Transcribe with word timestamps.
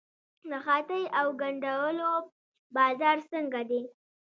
د 0.49 0.51
خیاطۍ 0.65 1.03
او 1.19 1.27
ګنډلو 1.41 2.11
بازار 2.75 3.17
څنګه 3.31 3.61
دی؟ 3.69 3.81